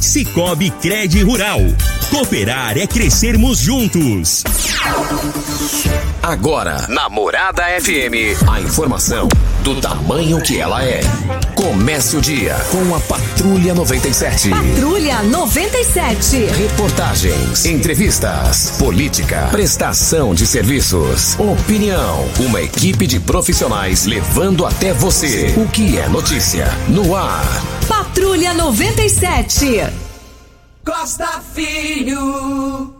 [0.00, 1.60] Cicobi Cred Rural.
[2.08, 4.42] Cooperar é crescermos juntos.
[6.22, 9.28] Agora, na Morada FM, a informação
[9.62, 11.00] do tamanho que ela é.
[11.54, 14.48] Comece o dia com a Patrulha 97.
[14.48, 16.46] Patrulha 97.
[16.46, 22.26] Reportagens, entrevistas, política, prestação de serviços, opinião.
[22.40, 27.44] Uma equipe de profissionais levando até você o que é notícia no ar.
[28.10, 29.86] Patrulha 97.
[30.84, 32.92] Costa Filho.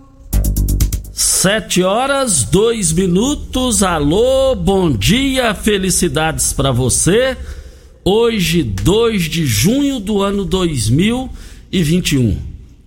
[1.12, 3.82] Sete horas, dois minutos.
[3.82, 7.37] Alô, bom dia, felicidades para você.
[8.04, 12.38] Hoje, 2 de junho do ano 2021.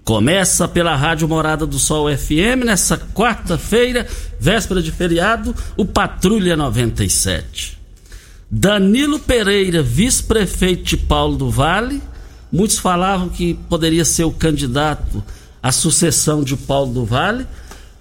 [0.06, 4.08] Começa pela Rádio Morada do Sol FM nessa quarta-feira,
[4.40, 7.78] véspera de feriado, o Patrulha 97.
[8.50, 12.02] Danilo Pereira, vice-prefeito de Paulo do Vale.
[12.54, 15.22] Muitos falavam que poderia ser o candidato
[15.62, 17.46] à sucessão de Paulo do Vale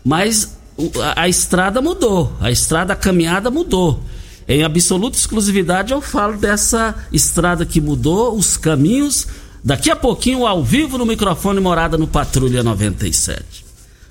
[0.04, 0.56] mas
[1.00, 4.02] a, a estrada mudou, a estrada, a caminhada mudou.
[4.48, 9.26] Em absoluta exclusividade eu falo dessa estrada que mudou, os caminhos,
[9.62, 13.64] daqui a pouquinho ao vivo no microfone Morada no Patrulha 97.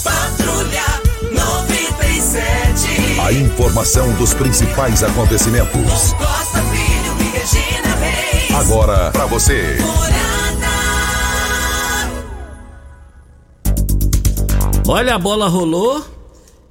[0.04, 0.86] Patrulha
[1.32, 3.20] 97.
[3.22, 6.14] A informação dos principais acontecimentos.
[6.14, 8.56] Costa Filho e Regina Reis.
[8.56, 9.78] Agora para você.
[14.92, 16.04] Olha, a bola rolou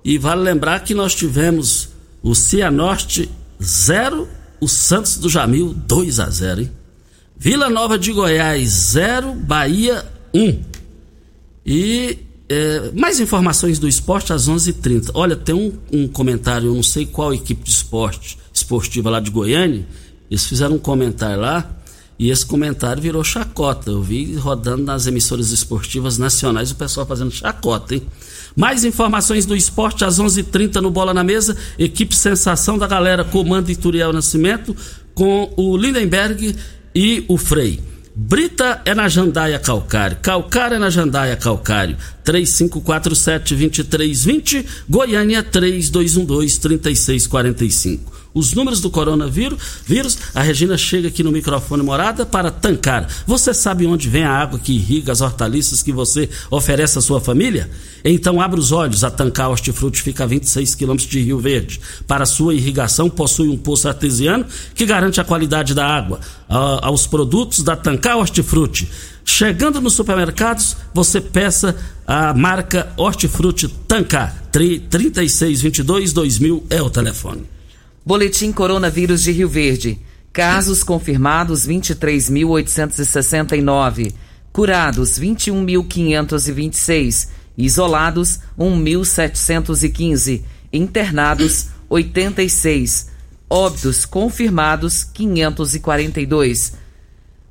[0.04, 3.30] e vale lembrar que nós tivemos o Cianorte
[3.62, 4.26] 0,
[4.60, 6.72] o Santos do Jamil 2 a 0, hein?
[7.36, 10.04] Vila Nova de Goiás 0, Bahia
[10.34, 10.62] 1.
[11.64, 12.18] E
[12.48, 14.70] é, mais informações do esporte às 11:30.
[14.70, 19.10] h 30 Olha, tem um, um, comentário, eu não sei qual equipe de esporte esportiva
[19.10, 19.86] lá de Goiânia.
[20.28, 21.70] Eles fizeram um comentário lá
[22.18, 23.90] E esse comentário virou chacota.
[23.90, 28.02] Eu vi rodando nas emissoras esportivas nacionais o pessoal fazendo chacota, hein?
[28.56, 31.56] Mais informações do esporte às 11:30 h 30 no Bola na Mesa.
[31.78, 34.74] Equipe Sensação da Galera, comando Ituriel Nascimento,
[35.14, 36.56] com o Lindenberg
[36.92, 37.80] e o Frei.
[38.20, 41.96] Brita é na Jandaia Calcário, Calcário é na Jandaia Calcário,
[42.28, 52.26] 3547-2320, Goiânia 3212-3645 os números do coronavírus, vírus, a Regina chega aqui no microfone morada
[52.26, 53.08] para tancar.
[53.26, 57.20] Você sabe onde vem a água que irriga as hortaliças que você oferece à sua
[57.20, 57.70] família?
[58.04, 61.80] Então abra os olhos, a Tancar Hortifruti fica a 26 quilômetros de Rio Verde.
[62.06, 66.20] Para sua irrigação possui um poço artesiano que garante a qualidade da água.
[66.48, 68.88] Ah, aos produtos da Tancar Hortifruti.
[69.30, 71.76] Chegando nos supermercados, você peça
[72.06, 74.34] a marca Hortifruti Tancar.
[74.50, 77.44] 3622 2000 é o telefone.
[78.06, 79.98] Boletim Coronavírus de Rio Verde.
[80.32, 84.14] Casos confirmados 23.869.
[84.50, 87.28] Curados 21.526.
[87.58, 90.40] Isolados 1.715.
[90.72, 93.10] Internados 86.
[93.50, 96.77] Óbitos confirmados 542.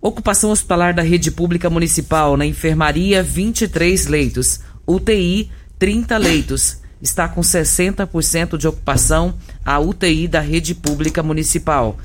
[0.08, 4.62] Ocupação hospitalar da rede pública municipal na enfermaria 23 leitos.
[4.88, 11.98] UTI 30 leitos está com 60% de ocupação a UTI da rede pública municipal.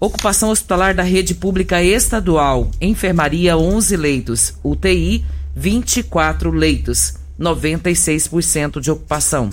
[0.00, 5.24] Ocupação hospitalar da rede pública estadual, enfermaria 11 leitos, UTI
[5.54, 9.50] 24 leitos, 96% de ocupação.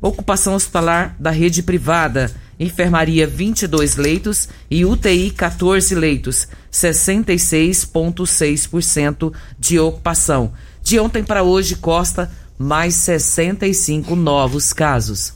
[0.00, 10.52] Ocupação hospitalar da rede privada, enfermaria 22 leitos e UTI 14 leitos, 66,6% de ocupação.
[10.82, 15.34] De ontem para hoje, Costa mais 65 novos casos.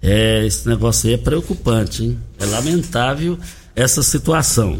[0.00, 2.16] É, esse negócio aí é preocupante, hein?
[2.38, 3.36] É lamentável
[3.76, 4.78] essa situação.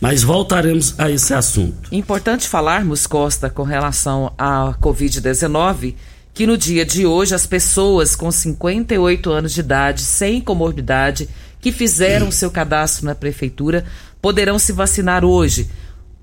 [0.00, 1.92] Mas voltaremos a esse assunto.
[1.92, 5.94] Importante falarmos, Costa, com relação à Covid-19,
[6.32, 11.28] que no dia de hoje as pessoas com 58 anos de idade, sem comorbidade,
[11.60, 12.32] que fizeram hum.
[12.32, 13.84] seu cadastro na prefeitura,
[14.20, 15.70] poderão se vacinar hoje.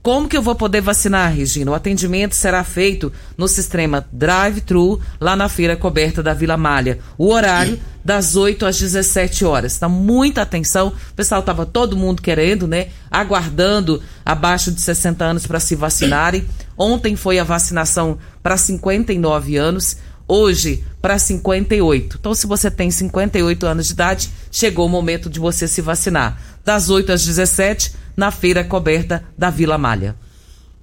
[0.07, 1.71] Como que eu vou poder vacinar, Regina?
[1.71, 6.99] O atendimento será feito no sistema drive-thru, lá na feira coberta da Vila Malha.
[7.17, 9.75] O horário das 8 às 17 horas.
[9.75, 10.93] Então, muita atenção.
[11.11, 12.87] O pessoal estava todo mundo querendo, né?
[13.11, 16.47] Aguardando abaixo de 60 anos para se vacinarem.
[16.77, 19.97] Ontem foi a vacinação para 59 anos.
[20.27, 22.17] Hoje, para 58.
[22.19, 26.39] Então, se você tem 58 anos de idade, chegou o momento de você se vacinar.
[26.65, 30.15] Das 8 às 17 na feira coberta da Vila Malha.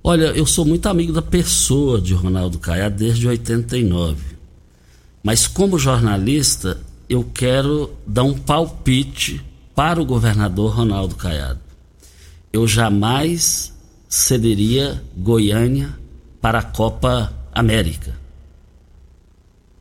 [0.03, 4.17] Olha, eu sou muito amigo da pessoa de Ronaldo Caiado desde 89.
[5.23, 9.45] Mas como jornalista, eu quero dar um palpite
[9.75, 11.61] para o governador Ronaldo Caiado.
[12.53, 13.74] Eu jamais
[14.15, 15.93] cederia Goiânia
[16.41, 18.15] para a Copa América.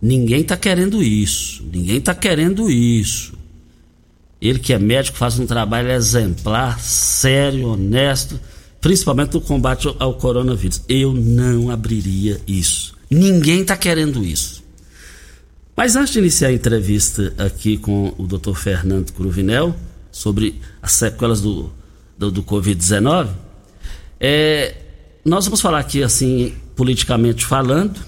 [0.01, 1.63] Ninguém está querendo isso.
[1.71, 3.33] Ninguém está querendo isso.
[4.41, 8.39] Ele que é médico faz um trabalho exemplar, sério, honesto,
[8.81, 10.81] principalmente no combate ao coronavírus.
[10.89, 12.95] Eu não abriria isso.
[13.11, 14.63] Ninguém está querendo isso.
[15.77, 18.55] Mas antes de iniciar a entrevista aqui com o Dr.
[18.55, 19.75] Fernando Cruvinel
[20.11, 21.71] sobre as sequelas do,
[22.17, 23.29] do, do Covid-19,
[24.25, 24.73] é,
[25.25, 27.99] nós vamos falar aqui assim, politicamente falando,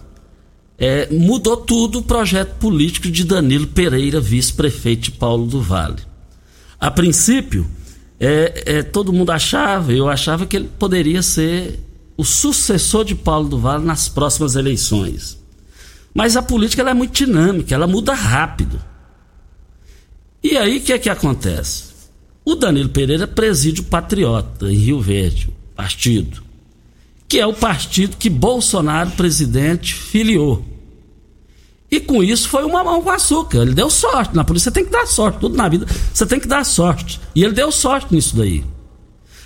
[0.77, 6.01] é, mudou tudo o projeto político de Danilo Pereira, vice-prefeito de Paulo do Vale.
[6.79, 7.69] A princípio,
[8.17, 11.81] é, é, todo mundo achava, eu achava que ele poderia ser
[12.15, 15.37] o sucessor de Paulo do Vale nas próximas eleições.
[16.13, 18.81] Mas a política é muito dinâmica, ela muda rápido.
[20.41, 21.93] E aí o que é que acontece?
[22.45, 26.43] O Danilo Pereira preside o Patriota em Rio Verde, partido,
[27.27, 30.65] que é o partido que Bolsonaro, presidente, filiou.
[31.89, 33.59] E com isso foi uma mão com açúcar.
[33.59, 34.35] Ele deu sorte.
[34.35, 35.39] Na polícia tem que dar sorte.
[35.39, 37.21] Tudo na vida você tem que dar sorte.
[37.33, 38.63] E ele deu sorte nisso daí.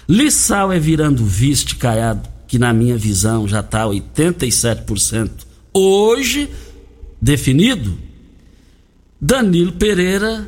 [0.08, 5.30] Lissau é virando vice Caiado, que na minha visão já está 87%
[5.74, 6.50] hoje
[7.22, 7.98] definido.
[9.22, 10.48] Danilo Pereira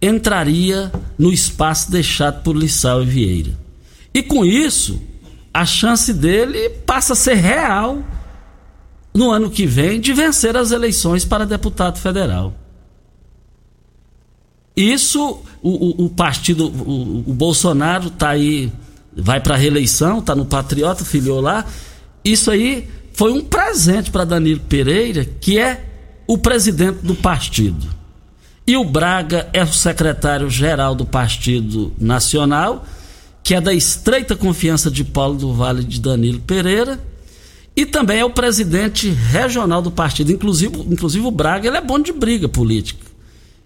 [0.00, 3.67] entraria no espaço deixado por Lissau e Vieira.
[4.18, 5.00] E com isso,
[5.54, 8.02] a chance dele passa a ser real
[9.14, 12.52] no ano que vem, de vencer as eleições para deputado federal.
[14.76, 18.72] Isso, o, o, o partido, o, o Bolsonaro está aí,
[19.16, 21.64] vai para a reeleição, está no Patriota, filiou lá.
[22.24, 25.84] Isso aí foi um presente para Danilo Pereira, que é
[26.26, 27.86] o presidente do partido.
[28.66, 32.84] E o Braga é o secretário-geral do Partido Nacional
[33.42, 37.00] que é da estreita confiança de Paulo do Vale de Danilo Pereira,
[37.78, 40.32] e também é o presidente regional do partido.
[40.32, 43.06] Inclusive, inclusive o Braga ele é bom de briga política.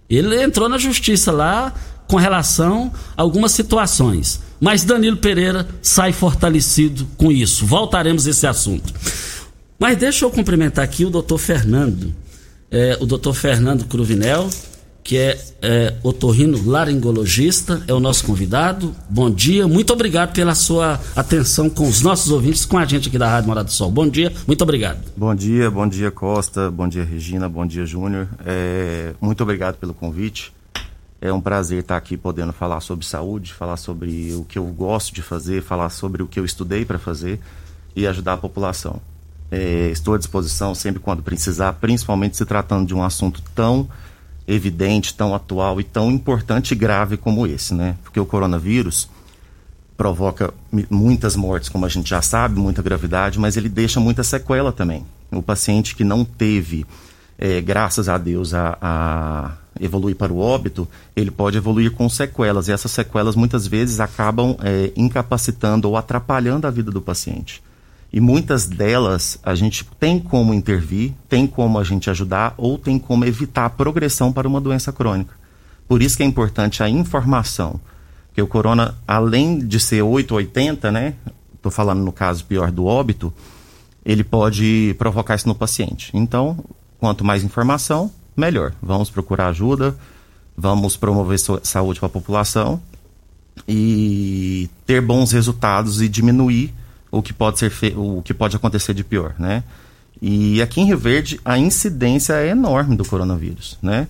[0.09, 1.73] Ele entrou na justiça lá
[2.07, 4.43] com relação a algumas situações.
[4.61, 7.64] Mas Danilo Pereira sai fortalecido com isso.
[7.64, 8.93] Voltaremos a esse assunto.
[9.79, 12.14] Mas deixa eu cumprimentar aqui o doutor Fernando.
[12.71, 14.50] É, o doutor Fernando Cruvinel,
[15.04, 18.94] que é, é otorrino laringologista, é o nosso convidado.
[19.09, 23.18] Bom dia, muito obrigado pela sua atenção com os nossos ouvintes, com a gente aqui
[23.18, 23.90] da Rádio Morada do Sol.
[23.90, 25.00] Bom dia, muito obrigado.
[25.16, 28.28] Bom dia, bom dia Costa, bom dia Regina, bom dia Júnior.
[28.47, 30.52] É, muito obrigado pelo convite.
[31.21, 35.14] É um prazer estar aqui podendo falar sobre saúde, falar sobre o que eu gosto
[35.14, 37.40] de fazer, falar sobre o que eu estudei para fazer
[37.94, 39.00] e ajudar a população.
[39.50, 43.88] É, estou à disposição sempre quando precisar, principalmente se tratando de um assunto tão
[44.47, 47.97] evidente, tão atual e tão importante e grave como esse, né?
[48.03, 49.09] Porque o coronavírus
[49.97, 50.53] provoca
[50.91, 55.07] muitas mortes, como a gente já sabe, muita gravidade, mas ele deixa muita sequela também.
[55.31, 56.85] O paciente que não teve,
[57.39, 62.69] é, graças a Deus, a, a evoluir para o óbito, ele pode evoluir com sequelas,
[62.69, 67.63] e essas sequelas muitas vezes acabam é, incapacitando ou atrapalhando a vida do paciente.
[68.12, 72.99] E muitas delas a gente tem como intervir, tem como a gente ajudar ou tem
[72.99, 75.35] como evitar a progressão para uma doença crônica.
[75.88, 77.81] Por isso que é importante a informação.
[78.35, 81.14] Que o corona, além de ser 880, né?
[81.54, 83.33] Estou falando no caso pior do óbito,
[84.04, 86.11] ele pode provocar isso no paciente.
[86.12, 86.59] Então,
[86.99, 88.75] quanto mais informação, melhor.
[88.83, 89.97] Vamos procurar ajuda,
[90.57, 92.81] vamos promover saúde para a população
[93.66, 96.75] e ter bons resultados e diminuir
[97.12, 97.92] o que pode ser fe...
[97.95, 99.62] o que pode acontecer de pior, né?
[100.21, 104.09] E aqui em Rio Verde a incidência é enorme do coronavírus, né?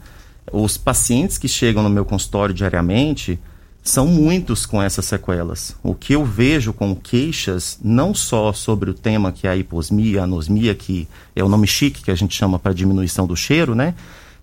[0.51, 3.39] Os pacientes que chegam no meu consultório diariamente
[3.83, 5.75] são muitos com essas sequelas.
[5.83, 10.21] O que eu vejo com queixas, não só sobre o tema que é a hiposmia,
[10.21, 13.75] a anosmia, que é o nome chique que a gente chama para diminuição do cheiro,
[13.75, 13.95] né?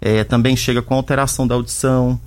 [0.01, 2.19] É, também chega com alteração da audição,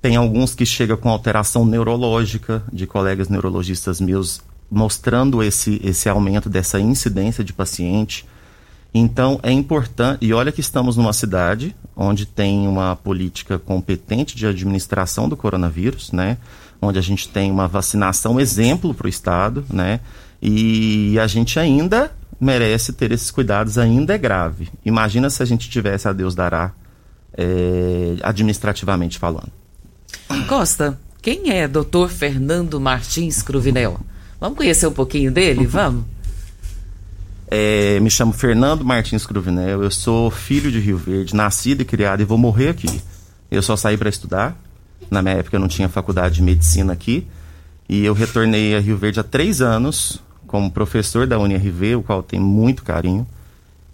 [0.00, 4.40] tem alguns que chegam com alteração neurológica, de colegas neurologistas meus
[4.72, 8.26] mostrando esse, esse aumento dessa incidência de paciente.
[8.94, 14.46] Então é importante, e olha que estamos numa cidade onde tem uma política competente de
[14.46, 16.38] administração do coronavírus, né?
[16.80, 20.00] Onde a gente tem uma vacinação exemplo para o Estado, né?
[20.40, 22.10] E a gente ainda
[22.40, 24.70] merece ter esses cuidados, ainda é grave.
[24.84, 26.72] Imagina se a gente tivesse a Deus dará
[27.36, 29.52] é, administrativamente falando.
[30.48, 32.08] Costa, quem é Dr.
[32.08, 34.00] Fernando Martins Cruvinel?
[34.42, 35.64] Vamos conhecer um pouquinho dele?
[35.64, 36.02] Vamos?
[37.46, 42.22] É, me chamo Fernando Martins Cruvinel, eu sou filho de Rio Verde, nascido e criado
[42.22, 43.00] e vou morrer aqui.
[43.48, 44.60] Eu só saí para estudar.
[45.08, 47.24] Na minha época eu não tinha faculdade de medicina aqui.
[47.88, 52.20] E eu retornei a Rio Verde há três anos como professor da UniRV, o qual
[52.20, 53.24] tenho muito carinho.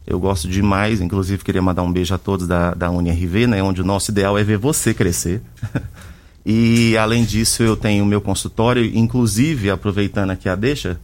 [0.07, 3.83] Eu gosto demais, inclusive queria mandar um beijo a todos da, da UniRV, né, onde
[3.83, 5.43] o nosso ideal é ver você crescer.
[6.45, 11.00] E além disso, eu tenho meu consultório, inclusive, aproveitando aqui a deixa,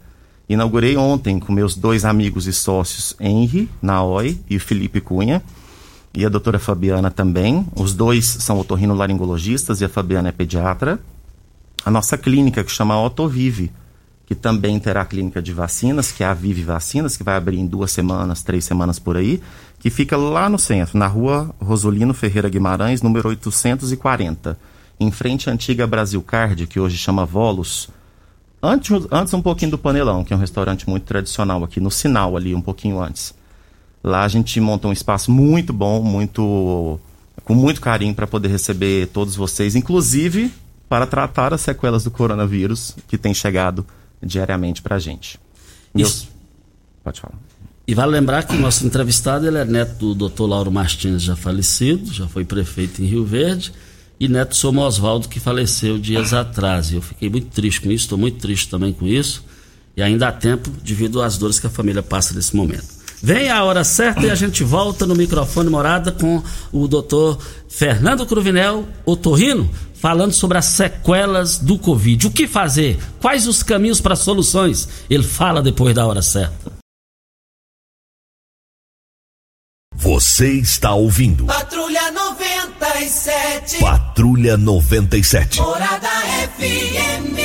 [0.48, 5.42] inaugurei ontem com meus dois amigos e sócios, Henry Naoi e Felipe Cunha,
[6.14, 7.66] e a doutora Fabiana também.
[7.74, 10.98] Os dois são otorrinolaringologistas e a Fabiana é pediatra.
[11.84, 13.70] A nossa clínica, que chama Otovive,
[14.24, 17.66] que também terá clínica de vacinas, que é a Vive Vacinas, que vai abrir em
[17.66, 19.42] duas semanas, três semanas por aí,
[19.78, 24.56] que fica lá no centro, na rua Rosolino Ferreira Guimarães, número 840
[24.98, 27.88] em frente à antiga Brasil Card, que hoje chama Volos.
[28.62, 32.36] Antes, antes um pouquinho do Panelão, que é um restaurante muito tradicional aqui, no Sinal
[32.36, 33.34] ali, um pouquinho antes.
[34.02, 36.98] Lá a gente montou um espaço muito bom, muito
[37.44, 40.52] com muito carinho para poder receber todos vocês, inclusive
[40.88, 43.84] para tratar as sequelas do coronavírus que tem chegado
[44.22, 45.38] diariamente para a gente.
[45.94, 46.28] Isso.
[47.02, 47.38] Pode falar.
[47.86, 50.44] E vale lembrar que o nosso entrevistado ele é neto do Dr.
[50.44, 53.72] Lauro Martins, já falecido, já foi prefeito em Rio Verde
[54.18, 56.92] e neto Somo Oswaldo, que faleceu dias atrás.
[56.92, 59.44] Eu fiquei muito triste com isso, estou muito triste também com isso.
[59.96, 62.94] E ainda há tempo devido às dores que a família passa nesse momento.
[63.22, 68.26] Vem a hora certa e a gente volta no microfone morada com o doutor Fernando
[68.26, 72.26] Cruvinel, otorrino, falando sobre as sequelas do Covid.
[72.26, 72.98] O que fazer?
[73.20, 74.88] Quais os caminhos para soluções?
[75.08, 76.73] Ele fala depois da hora certa.
[80.04, 81.46] Você está ouvindo.
[81.46, 83.78] Patrulha 97.
[83.78, 85.60] Patrulha 97.
[85.62, 86.10] Morada
[86.58, 87.40] FM.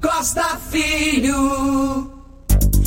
[0.00, 2.12] Costa Filho.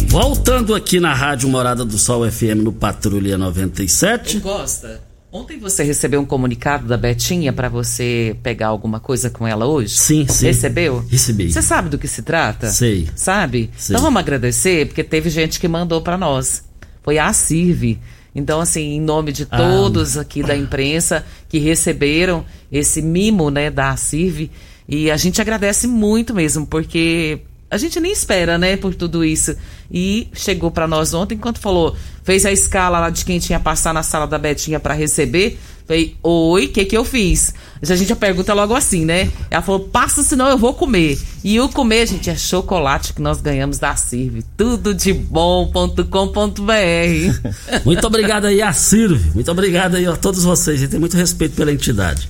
[0.07, 4.39] Voltando aqui na Rádio Morada do Sol FM no Patrulha 97.
[4.39, 5.01] Costa.
[5.29, 9.97] Ontem você recebeu um comunicado da Betinha para você pegar alguma coisa com ela hoje?
[9.97, 10.45] Sim, sim.
[10.45, 11.05] Recebeu?
[11.09, 11.51] Recebi.
[11.51, 12.69] Você sabe do que se trata?
[12.69, 13.09] Sei.
[13.17, 13.69] Sabe?
[13.75, 13.93] Sei.
[13.93, 16.63] Então vamos agradecer, porque teve gente que mandou para nós.
[17.03, 17.99] Foi a Sirve.
[18.35, 19.57] Então, assim, em nome de Ah.
[19.57, 24.51] todos aqui da imprensa que receberam esse mimo, né, da Sirve,
[24.87, 27.39] e a gente agradece muito mesmo, porque
[27.71, 29.55] a gente nem espera, né, por tudo isso.
[29.89, 33.93] E chegou para nós ontem, enquanto falou, fez a escala lá de quem tinha passar
[33.93, 35.57] na sala da Betinha para receber.
[35.87, 37.53] Falei, oi, o que que eu fiz?
[37.81, 39.31] A gente já pergunta logo assim, né?
[39.51, 41.19] Ela falou, passa, senão eu vou comer.
[41.43, 44.43] E o comer, gente, é chocolate que nós ganhamos da Sirve.
[44.57, 46.01] Tudo de bom.com.br.
[47.85, 49.29] Muito obrigado aí a Sirve.
[49.35, 50.77] Muito obrigado aí a todos vocês.
[50.77, 52.27] A gente tem muito respeito pela entidade.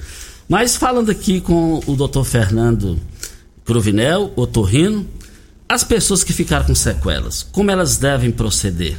[0.50, 2.24] Mas falando aqui com o Dr.
[2.24, 3.00] Fernando
[3.63, 5.07] Cruvinel, otorrino,
[5.67, 8.97] as pessoas que ficaram com sequelas, como elas devem proceder?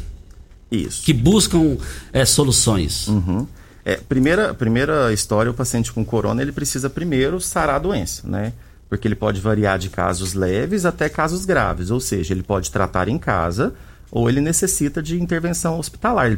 [0.71, 1.03] Isso.
[1.03, 1.77] Que buscam
[2.13, 3.07] é, soluções.
[3.07, 3.47] Uhum.
[3.89, 8.53] É, primeira, primeira história, o paciente com corona, ele precisa primeiro sarar a doença, né?
[8.89, 13.07] Porque ele pode variar de casos leves até casos graves, ou seja, ele pode tratar
[13.07, 13.73] em casa
[14.11, 16.37] ou ele necessita de intervenção hospitalar, ele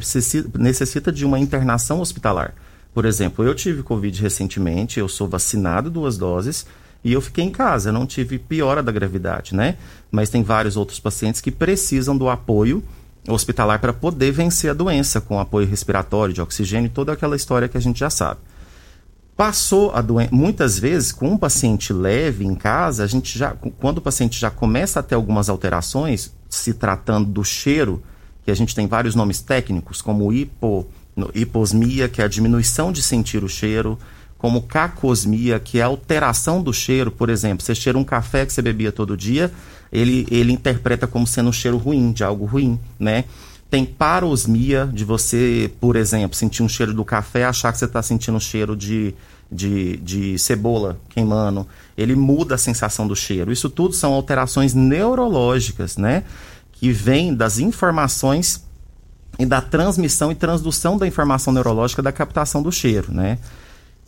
[0.59, 2.53] necessita, de uma internação hospitalar.
[2.93, 6.67] Por exemplo, eu tive Covid recentemente, eu sou vacinado duas doses
[7.03, 9.75] e eu fiquei em casa, não tive piora da gravidade, né?
[10.11, 12.83] Mas tem vários outros pacientes que precisam do apoio
[13.33, 17.77] hospitalar para poder vencer a doença com apoio respiratório, de oxigênio, toda aquela história que
[17.77, 18.39] a gente já sabe.
[19.35, 23.99] Passou a doença, muitas vezes com um paciente leve em casa, a gente já, quando
[23.99, 28.03] o paciente já começa a ter algumas alterações, se tratando do cheiro,
[28.43, 30.85] que a gente tem vários nomes técnicos, como hipo,
[31.33, 33.97] hiposmia, que é a diminuição de sentir o cheiro,
[34.37, 38.53] como cacosmia, que é a alteração do cheiro, por exemplo, você cheira um café que
[38.53, 39.51] você bebia todo dia,
[39.91, 43.25] ele, ele interpreta como sendo um cheiro ruim, de algo ruim, né?
[43.69, 48.01] Tem parosmia, de você, por exemplo, sentir um cheiro do café achar que você está
[48.01, 49.13] sentindo um cheiro de,
[49.51, 51.67] de, de cebola queimando.
[51.95, 53.51] Ele muda a sensação do cheiro.
[53.51, 56.23] Isso tudo são alterações neurológicas, né?
[56.71, 58.63] Que vêm das informações
[59.37, 63.37] e da transmissão e transdução da informação neurológica da captação do cheiro, né?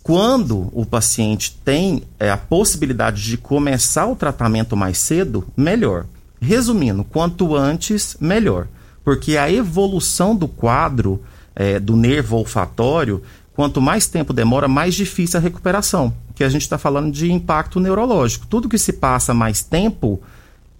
[0.04, 6.06] Quando o paciente tem é, a possibilidade de começar o tratamento mais cedo, melhor.
[6.42, 8.68] Resumindo, quanto antes, melhor.
[9.04, 11.22] Porque a evolução do quadro
[11.56, 13.22] é, do nervo olfatório,
[13.54, 16.14] quanto mais tempo demora, mais difícil a recuperação.
[16.34, 18.48] Que a gente está falando de impacto neurológico.
[18.48, 20.20] Tudo que se passa mais tempo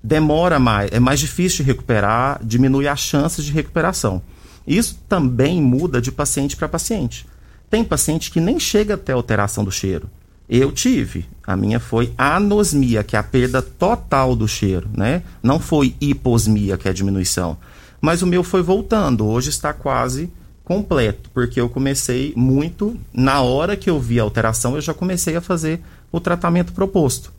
[0.04, 4.22] demora mais, é mais difícil de recuperar, diminui as chances de recuperação.
[4.66, 7.28] Isso também muda de paciente para paciente.
[7.72, 10.10] Tem paciente que nem chega até alteração do cheiro.
[10.50, 11.26] Eu tive.
[11.48, 15.24] A minha foi anosmia, que é a perda total do cheiro, né?
[15.42, 17.58] Não foi hiposmia, que é a diminuição.
[18.02, 19.26] Mas o meu foi voltando.
[19.26, 20.30] Hoje está quase
[20.66, 23.00] completo, porque eu comecei muito.
[23.14, 25.82] Na hora que eu vi a alteração, eu já comecei a fazer
[26.12, 27.32] o tratamento proposto,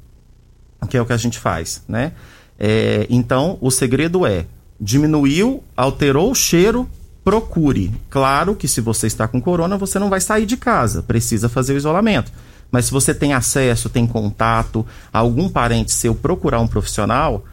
[0.89, 2.13] que é o que a gente faz, né?
[2.59, 4.47] É, então, o segredo é:
[4.81, 6.89] diminuiu, alterou o cheiro,
[7.25, 7.93] procure.
[8.11, 11.75] Claro que se você está com corona, você não vai sair de casa, precisa fazer
[11.75, 12.33] o isolamento.
[12.71, 17.45] Mas se você tem acesso, tem contato, algum parente seu procurar um profissional,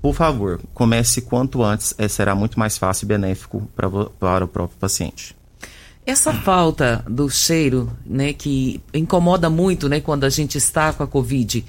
[0.00, 4.48] por favor, comece quanto antes, é, será muito mais fácil e benéfico pra, para o
[4.48, 5.36] próprio paciente.
[6.06, 11.06] Essa falta do cheiro, né, que incomoda muito, né, quando a gente está com a
[11.06, 11.64] Covid,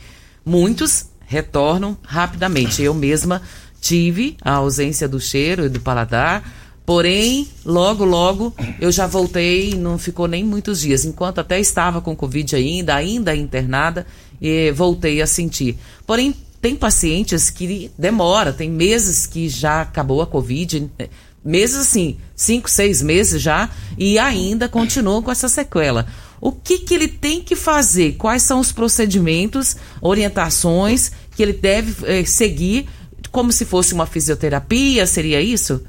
[0.46, 2.82] muitos retornam rapidamente.
[2.82, 3.42] Eu mesma
[3.82, 6.44] tive a ausência do cheiro e do paladar,
[6.86, 11.06] porém, logo, logo, eu já voltei, não ficou nem muitos dias.
[11.06, 14.06] Enquanto até estava com Covid ainda, ainda internada,
[14.42, 15.78] e voltei a sentir.
[16.06, 21.10] Porém, tem pacientes que demora, tem meses que já acabou a Covid, né,
[21.44, 26.08] meses assim, cinco, seis meses já, e ainda continuam com essa sequela.
[26.40, 28.14] O que, que ele tem que fazer?
[28.14, 32.88] Quais são os procedimentos, orientações que ele deve eh, seguir,
[33.32, 35.06] como se fosse uma fisioterapia?
[35.06, 35.84] Seria isso?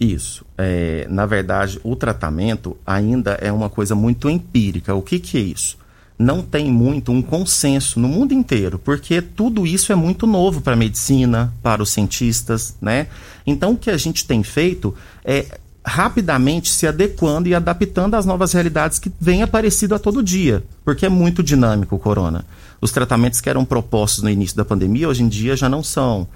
[0.00, 0.44] Isso.
[0.56, 4.94] É, na verdade, o tratamento ainda é uma coisa muito empírica.
[4.94, 5.76] O que, que é isso?
[6.18, 10.72] Não tem muito um consenso no mundo inteiro, porque tudo isso é muito novo para
[10.72, 13.06] a medicina, para os cientistas, né?
[13.46, 18.52] Então, o que a gente tem feito é rapidamente se adequando e adaptando às novas
[18.52, 22.44] realidades que vêm aparecendo a todo dia, porque é muito dinâmico o corona.
[22.80, 26.28] Os tratamentos que eram propostos no início da pandemia, hoje em dia já não são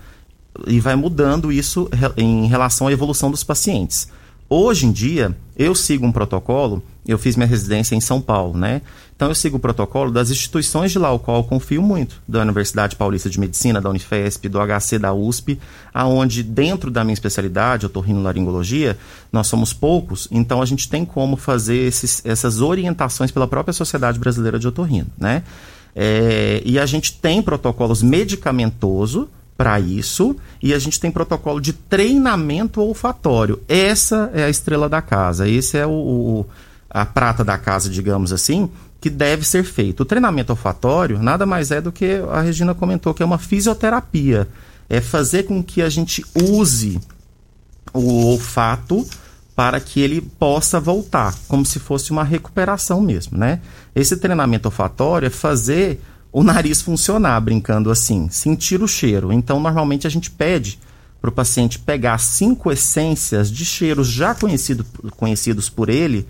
[0.67, 4.09] e vai mudando isso em relação à evolução dos pacientes.
[4.49, 8.81] Hoje em dia, eu sigo um protocolo eu fiz minha residência em São Paulo, né?
[9.15, 12.41] Então eu sigo o protocolo das instituições de lá, o qual eu confio muito, da
[12.41, 15.59] Universidade Paulista de Medicina, da Unifesp, do HC da USP,
[15.93, 18.97] aonde dentro da minha especialidade, otorrinolaringologia,
[19.33, 24.19] nós somos poucos, então a gente tem como fazer esses, essas orientações pela própria Sociedade
[24.19, 25.43] Brasileira de Otorrino, né?
[25.95, 31.73] É, e a gente tem protocolos medicamentoso para isso e a gente tem protocolo de
[31.73, 33.61] treinamento olfatório.
[33.69, 36.47] Essa é a estrela da casa, esse é o, o
[36.91, 38.69] a prata da casa, digamos assim,
[39.01, 40.01] que deve ser feito.
[40.01, 44.47] O treinamento olfatório nada mais é do que a Regina comentou, que é uma fisioterapia.
[44.89, 47.01] É fazer com que a gente use
[47.95, 49.07] o olfato
[49.57, 53.61] para que ele possa voltar, como se fosse uma recuperação mesmo, né?
[53.95, 56.01] Esse treinamento olfatório é fazer
[56.33, 59.33] o nariz funcionar, brincando assim, sentir o cheiro.
[59.33, 60.79] Então, normalmente a gente pede
[61.21, 64.85] para o paciente pegar cinco essências de cheiros já conhecido,
[65.17, 66.27] conhecidos por ele,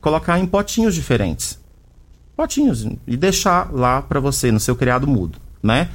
[0.00, 1.58] colocar em potinhos diferentes.
[2.36, 5.90] Potinhos e deixar lá para você no seu criado mudo, né?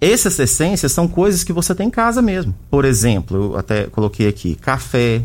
[0.00, 2.54] Essas essências são coisas que você tem em casa mesmo.
[2.70, 5.24] Por exemplo, eu até coloquei aqui café,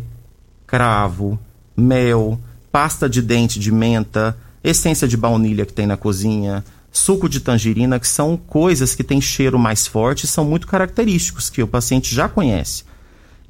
[0.66, 1.38] cravo,
[1.76, 2.40] mel,
[2.72, 8.00] pasta de dente de menta, essência de baunilha que tem na cozinha, suco de tangerina,
[8.00, 12.28] que são coisas que têm cheiro mais forte são muito característicos, que o paciente já
[12.28, 12.84] conhece.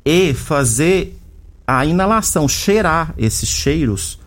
[0.05, 1.17] E fazer
[1.65, 4.19] a inalação, cheirar esses cheiros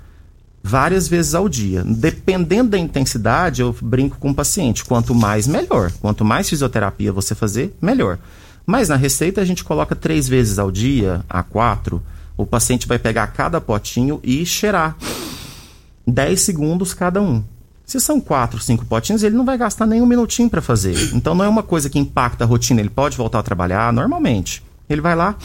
[0.62, 1.84] várias vezes ao dia.
[1.84, 5.92] Dependendo da intensidade, eu brinco com o paciente, quanto mais, melhor.
[6.00, 8.18] Quanto mais fisioterapia você fazer, melhor.
[8.66, 12.02] Mas na receita a gente coloca três vezes ao dia, a quatro,
[12.36, 14.96] o paciente vai pegar cada potinho e cheirar.
[16.06, 17.44] 10 segundos cada um.
[17.86, 21.14] Se são quatro, cinco potinhos, ele não vai gastar nem um minutinho para fazer.
[21.14, 22.80] Então não é uma coisa que impacta a rotina.
[22.80, 24.62] Ele pode voltar a trabalhar normalmente.
[24.88, 25.36] Ele vai lá,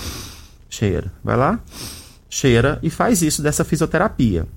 [0.69, 1.60] cheira, vai lá,
[2.30, 4.47] cheira e faz isso dessa fisioterapia.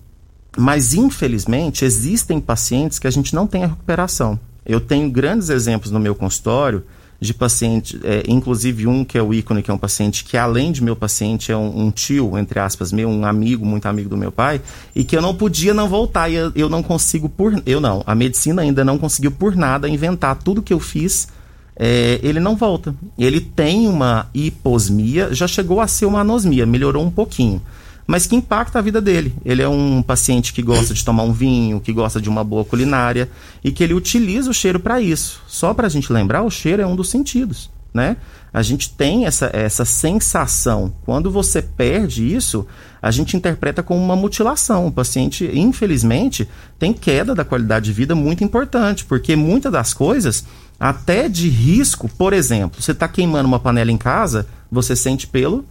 [0.57, 4.39] Mas infelizmente existem pacientes que a gente não tem a recuperação.
[4.65, 6.85] Eu tenho grandes exemplos no meu consultório
[7.23, 10.73] de paciente, é, inclusive um que é o ícone, que é um paciente que além
[10.73, 14.17] de meu paciente é um, um, tio, entre aspas, meu, um amigo, muito amigo do
[14.17, 14.61] meu pai,
[14.93, 18.03] e que eu não podia não voltar, e eu, eu não consigo por, eu não,
[18.05, 21.29] a medicina ainda não conseguiu por nada inventar tudo que eu fiz,
[21.77, 22.93] é, ele não volta.
[23.17, 27.63] Ele tem uma hiposmia, já chegou a ser uma anosmia, melhorou um pouquinho
[28.07, 29.35] mas que impacta a vida dele.
[29.45, 32.65] Ele é um paciente que gosta de tomar um vinho, que gosta de uma boa
[32.65, 33.31] culinária
[33.63, 35.41] e que ele utiliza o cheiro para isso.
[35.47, 38.17] Só para a gente lembrar, o cheiro é um dos sentidos, né?
[38.53, 40.93] A gente tem essa, essa sensação.
[41.07, 42.67] Quando você perde isso,
[43.01, 44.87] a gente interpreta como uma mutilação.
[44.87, 46.47] O paciente, infelizmente,
[46.79, 50.45] tem queda da qualidade de vida muito importante, porque muitas das coisas,
[50.79, 55.65] até de risco, por exemplo, você está queimando uma panela em casa, você sente pelo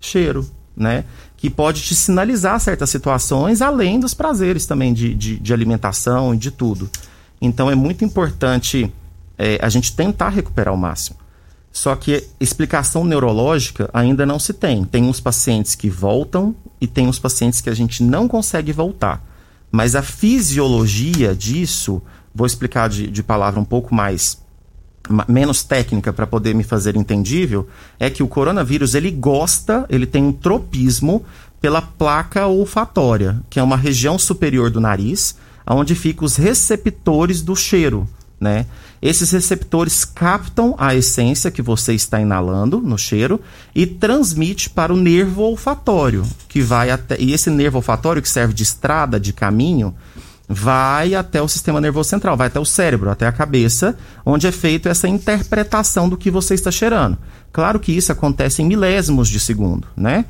[0.00, 0.44] cheiro,
[0.76, 1.04] né?
[1.44, 6.38] que pode te sinalizar certas situações, além dos prazeres também de, de, de alimentação e
[6.38, 6.88] de tudo.
[7.38, 8.90] Então é muito importante
[9.36, 11.18] é, a gente tentar recuperar o máximo.
[11.70, 14.84] Só que explicação neurológica ainda não se tem.
[14.84, 19.22] Tem uns pacientes que voltam e tem uns pacientes que a gente não consegue voltar.
[19.70, 22.00] Mas a fisiologia disso,
[22.34, 24.38] vou explicar de, de palavra um pouco mais
[25.28, 30.22] menos técnica para poder me fazer entendível, é que o coronavírus ele gosta, ele tem
[30.22, 31.24] um tropismo
[31.60, 35.36] pela placa olfatória, que é uma região superior do nariz,
[35.66, 38.66] onde ficam os receptores do cheiro, né?
[39.00, 43.40] Esses receptores captam a essência que você está inalando no cheiro
[43.74, 48.54] e transmite para o nervo olfatório, que vai até e esse nervo olfatório que serve
[48.54, 49.94] de estrada, de caminho,
[50.48, 54.52] vai até o sistema nervoso central, vai até o cérebro, até a cabeça, onde é
[54.52, 57.16] feita essa interpretação do que você está cheirando.
[57.52, 60.24] Claro que isso acontece em milésimos de segundo, né?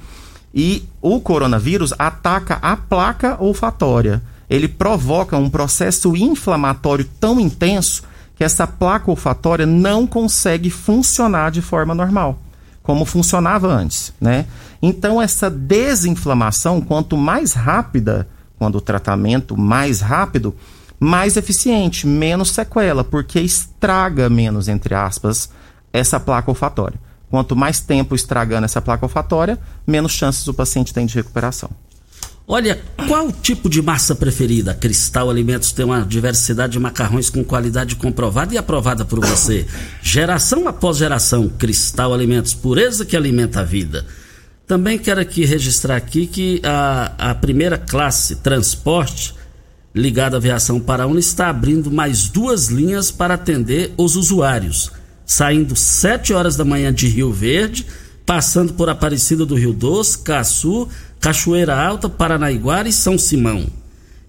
[0.54, 4.22] E o coronavírus ataca a placa olfatória.
[4.48, 8.04] Ele provoca um processo inflamatório tão intenso
[8.36, 12.38] que essa placa olfatória não consegue funcionar de forma normal,
[12.82, 14.46] como funcionava antes, né?
[14.80, 20.54] Então essa desinflamação, quanto mais rápida quando o tratamento mais rápido,
[20.98, 25.50] mais eficiente, menos sequela, porque estraga menos, entre aspas,
[25.92, 26.98] essa placa olfatória.
[27.30, 31.70] Quanto mais tempo estragando essa placa olfatória, menos chances o paciente tem de recuperação.
[32.46, 34.74] Olha, qual tipo de massa preferida?
[34.74, 39.66] Cristal Alimentos tem uma diversidade de macarrões com qualidade comprovada e aprovada por você.
[40.02, 44.04] Geração após geração, Cristal Alimentos, pureza que alimenta a vida.
[44.66, 49.34] Também quero aqui registrar aqui que a, a primeira classe transporte
[49.94, 54.90] ligada à aviação Paraúna está abrindo mais duas linhas para atender os usuários,
[55.24, 57.86] saindo 7 horas da manhã de Rio Verde,
[58.26, 60.88] passando por Aparecida do Rio Doce, Caçu,
[61.20, 63.66] Cachoeira Alta, Paranaiguara e São Simão.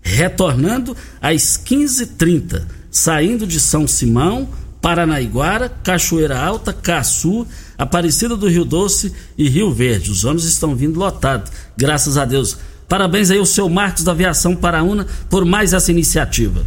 [0.08, 4.48] retornando às 15h30, saindo de São Simão,
[4.80, 10.12] Paranaiguara, Cachoeira Alta, Caçu, Aparecida do Rio Doce e Rio Verde.
[10.12, 12.58] Os ônibus estão vindo lotados, graças a Deus.
[12.88, 16.66] Parabéns aí ao seu Marcos da Aviação Paraúna por mais essa iniciativa.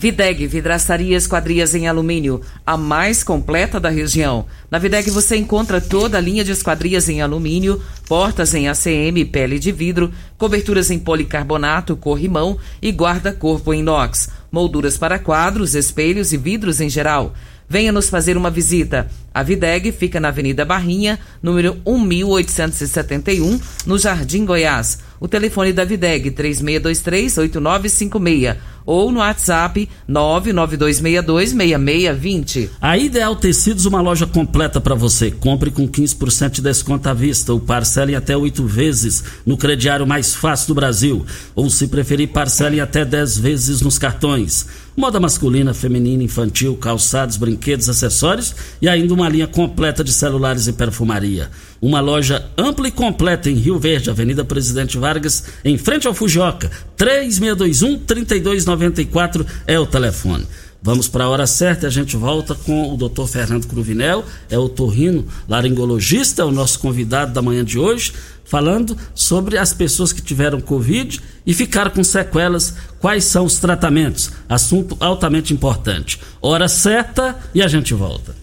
[0.00, 4.46] Videg Vidraçaria Esquadrias em Alumínio, a mais completa da região.
[4.70, 9.58] Na Videg você encontra toda a linha de esquadrias em alumínio, portas em ACM, pele
[9.58, 16.80] de vidro, coberturas em policarbonato, corrimão e guarda-corpo inox, molduras para quadros, espelhos e vidros
[16.80, 17.34] em geral.
[17.68, 19.08] Venha nos fazer uma visita.
[19.34, 25.00] A Videg fica na Avenida Barrinha, número 1871, no Jardim Goiás.
[25.20, 28.56] O telefone da Videg 3623-8956
[28.88, 32.70] ou no WhatsApp 992626620.
[32.80, 35.30] A Ideal Tecidos, uma loja completa para você.
[35.30, 40.06] Compre com 15% de desconto à vista ou parcela em até oito vezes no crediário
[40.06, 41.26] mais fácil do Brasil.
[41.54, 44.66] Ou, se preferir, parcela em até 10 vezes nos cartões.
[44.96, 50.72] Moda masculina, feminina, infantil, calçados, brinquedos, acessórios e ainda uma linha completa de celulares e
[50.72, 51.48] perfumaria.
[51.80, 56.68] Uma loja ampla e completa em Rio Verde, Avenida Presidente Vargas, em frente ao Fujoca.
[56.96, 60.46] 3621 3290 94 é o telefone.
[60.80, 63.26] Vamos para a hora certa e a gente volta com o Dr.
[63.26, 68.12] Fernando Cruvinel, é o torrino laringologista, o nosso convidado da manhã de hoje,
[68.44, 74.30] falando sobre as pessoas que tiveram Covid e ficaram com sequelas, quais são os tratamentos.
[74.48, 76.20] Assunto altamente importante.
[76.40, 78.34] Hora certa e a gente volta.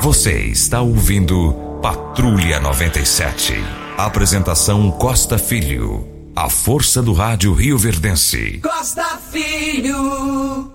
[0.00, 3.54] Você está ouvindo Patrulha 97.
[3.96, 6.17] Apresentação Costa Filho.
[6.40, 8.60] A força do rádio Rio Verdense.
[8.62, 10.72] Costa Filho.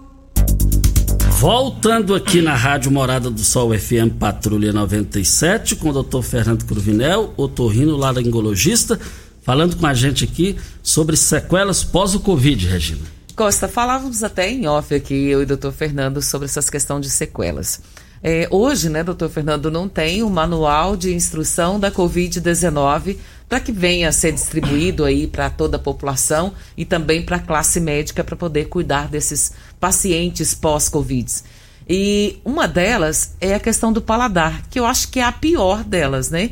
[1.40, 6.22] Voltando aqui na Rádio Morada do Sol FM Patrulha 97 com o Dr.
[6.22, 9.00] Fernando Cruvinel, otorrino laringologista,
[9.42, 13.08] falando com a gente aqui sobre sequelas pós o Covid, Regina.
[13.34, 17.10] Costa, falávamos até em off aqui, eu e o doutor Fernando, sobre essas questões de
[17.10, 17.80] sequelas.
[18.26, 23.18] É, hoje, né, doutor Fernando, não tem o um manual de instrução da Covid-19
[23.50, 27.42] para que venha a ser distribuído aí para toda a população e também para a
[27.42, 31.44] classe médica para poder cuidar desses pacientes pós-Covid.
[31.88, 35.84] E uma delas é a questão do paladar, que eu acho que é a pior
[35.84, 36.52] delas, né?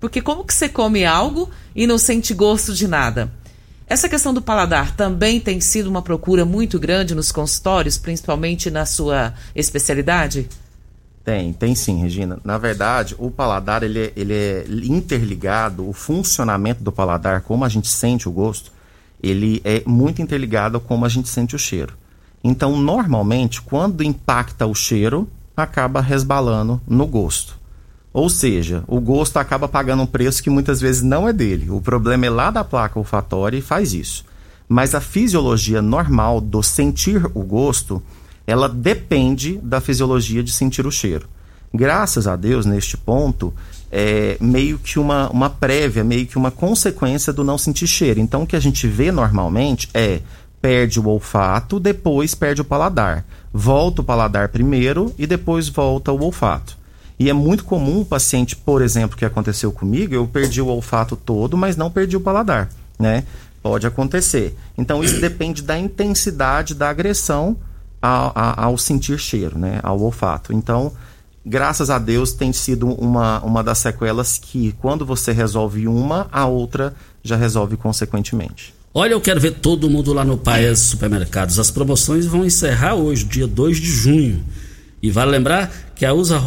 [0.00, 3.30] Porque como que você come algo e não sente gosto de nada?
[3.86, 8.86] Essa questão do paladar também tem sido uma procura muito grande nos consultórios, principalmente na
[8.86, 10.48] sua especialidade?
[11.24, 12.38] Tem, tem sim, Regina.
[12.44, 17.68] Na verdade, o paladar ele é, ele é interligado, o funcionamento do paladar, como a
[17.68, 18.72] gente sente o gosto,
[19.22, 21.94] ele é muito interligado a como a gente sente o cheiro.
[22.42, 27.58] Então, normalmente, quando impacta o cheiro, acaba resbalando no gosto.
[28.12, 31.70] Ou seja, o gosto acaba pagando um preço que muitas vezes não é dele.
[31.70, 34.24] O problema é lá da placa olfatória e faz isso.
[34.68, 38.02] Mas a fisiologia normal do sentir o gosto
[38.46, 41.28] ela depende da fisiologia de sentir o cheiro.
[41.72, 43.54] Graças a Deus, neste ponto,
[43.92, 48.18] é meio que uma, uma prévia, meio que uma consequência do não sentir cheiro.
[48.18, 50.20] Então, o que a gente vê normalmente é
[50.60, 53.24] perde o olfato, depois perde o paladar.
[53.52, 56.76] Volta o paladar primeiro e depois volta o olfato.
[57.18, 61.16] E é muito comum o paciente, por exemplo, que aconteceu comigo, eu perdi o olfato
[61.16, 63.24] todo, mas não perdi o paladar, né?
[63.62, 64.56] Pode acontecer.
[64.76, 67.56] Então isso depende da intensidade da agressão
[68.00, 69.80] ao, ao sentir cheiro, né?
[69.82, 70.52] Ao olfato.
[70.52, 70.92] Então,
[71.44, 76.46] graças a Deus, tem sido uma, uma das sequelas que, quando você resolve uma, a
[76.46, 78.74] outra já resolve consequentemente.
[78.92, 81.58] Olha, eu quero ver todo mundo lá no Paes Supermercados.
[81.58, 84.44] As promoções vão encerrar hoje, dia 2 de junho.
[85.02, 86.38] E vale lembrar que a, rosa,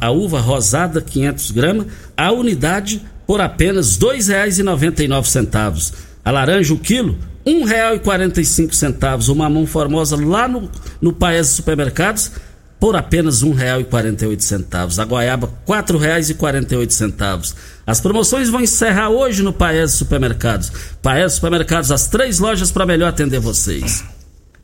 [0.00, 1.86] a, a uva rosada 500 gramas,
[2.16, 5.92] a unidade por apenas R$ 2,99.
[6.24, 9.28] A laranja, o quilo, um real e quarenta e cinco centavos.
[9.28, 12.30] O mamão formosa lá no, no Paes Supermercados
[12.78, 14.98] por apenas um real e e oito centavos.
[14.98, 17.54] A goiaba quatro reais e e oito centavos.
[17.86, 20.72] As promoções vão encerrar hoje no Paes Supermercados.
[21.00, 24.04] Paes Supermercados as três lojas para melhor atender vocês.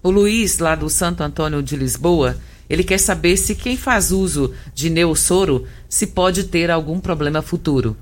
[0.02, 2.36] O Luiz lá do Santo Antônio de Lisboa
[2.68, 7.96] ele quer saber se quem faz uso de neossoro se pode ter algum problema futuro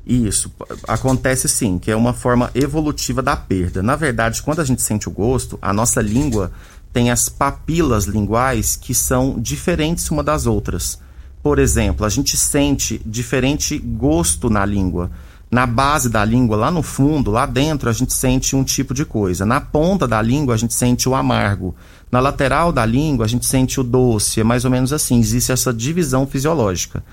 [0.07, 0.53] Isso,
[0.87, 3.83] acontece sim, que é uma forma evolutiva da perda.
[3.83, 6.53] Na verdade, quando a gente sente o gosto, a nossa língua
[6.93, 10.99] tem as papilas linguais que são diferentes uma das outras.
[11.47, 15.13] Por exemplo, a gente sente diferente gosto na língua.
[15.49, 19.05] Na base da língua, lá no fundo, lá dentro, a gente sente um tipo de
[19.05, 19.47] coisa.
[19.47, 21.73] Na ponta da língua, a gente sente o amargo.
[22.11, 24.41] Na lateral da língua, a gente sente o doce.
[24.41, 25.21] É mais ou menos assim.
[25.21, 27.05] Existe essa divisão fisiológica.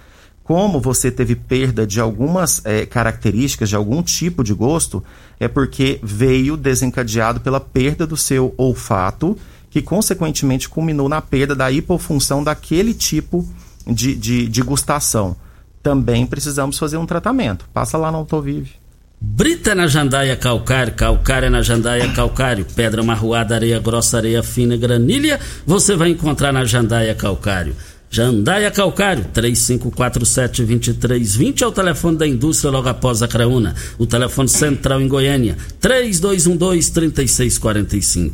[0.44, 5.04] Como você teve perda de algumas é, características, de algum tipo de gosto,
[5.40, 9.38] é porque veio desencadeado pela perda do seu olfato,
[9.70, 15.36] que consequentemente culminou na perda da hipofunção daquele tipo de de, de, de gustação,
[15.82, 17.66] também precisamos fazer um tratamento.
[17.74, 18.72] Passa lá no Autovive.
[19.20, 25.40] Brita na jandaia calcário, calcária na jandaia calcário, pedra marroada, areia grossa, areia fina, granilha,
[25.66, 27.74] você vai encontrar na jandaia calcário.
[28.14, 33.74] Jandaia Calcário, 3547-2320 é o telefone da indústria logo após a Craúna.
[33.98, 38.34] O telefone central em Goiânia, 3212-3645.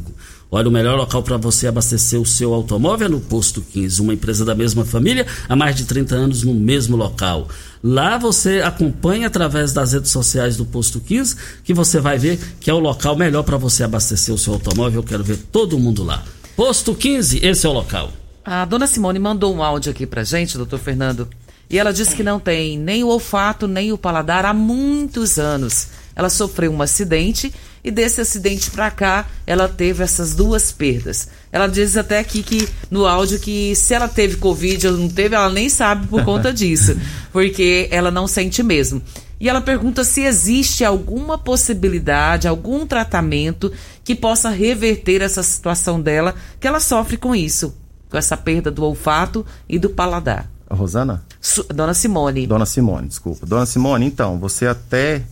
[0.52, 4.16] Olha, o melhor local para você abastecer o seu automóvel é no Posto 15, uma
[4.16, 7.48] empresa da mesma família há mais de 30 anos no mesmo local.
[7.84, 12.68] Lá você acompanha através das redes sociais do Posto 15, que você vai ver que
[12.68, 15.02] é o local melhor para você abastecer o seu automóvel.
[15.02, 16.24] Eu quero ver todo mundo lá.
[16.56, 18.12] Posto 15, esse é o local.
[18.44, 21.28] A dona Simone mandou um áudio aqui pra gente, doutor Fernando,
[21.70, 25.90] e ela disse que não tem nem o olfato nem o paladar há muitos anos.
[26.16, 27.54] Ela sofreu um acidente
[27.84, 31.30] e desse acidente para cá ela teve essas duas perdas.
[31.52, 35.36] Ela diz até aqui que no áudio que se ela teve Covid ou não teve,
[35.36, 36.96] ela nem sabe por conta disso,
[37.32, 39.02] porque ela não sente mesmo.
[39.40, 43.72] E ela pergunta se existe alguma possibilidade, algum tratamento
[44.04, 47.74] que possa reverter essa situação dela, que ela sofre com isso,
[48.10, 50.50] com essa perda do olfato e do paladar.
[50.70, 51.24] A Rosana?
[51.40, 52.46] Su Dona Simone.
[52.46, 53.46] Dona Simone, desculpa.
[53.46, 55.24] Dona Simone, então, você até